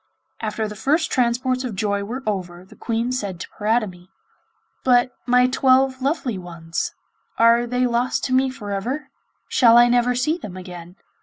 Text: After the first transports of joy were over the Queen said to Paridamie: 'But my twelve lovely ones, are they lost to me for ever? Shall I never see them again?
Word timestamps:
After 0.41 0.67
the 0.67 0.75
first 0.75 1.11
transports 1.11 1.63
of 1.63 1.75
joy 1.75 2.03
were 2.03 2.23
over 2.25 2.65
the 2.65 2.75
Queen 2.75 3.11
said 3.11 3.39
to 3.39 3.47
Paridamie: 3.59 4.09
'But 4.83 5.11
my 5.27 5.45
twelve 5.45 6.01
lovely 6.01 6.39
ones, 6.39 6.95
are 7.37 7.67
they 7.67 7.85
lost 7.85 8.23
to 8.23 8.33
me 8.33 8.49
for 8.49 8.71
ever? 8.71 9.09
Shall 9.47 9.77
I 9.77 9.87
never 9.89 10.15
see 10.15 10.39
them 10.39 10.57
again? 10.57 10.95